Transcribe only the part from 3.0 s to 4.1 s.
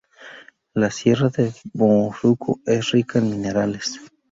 en minerales.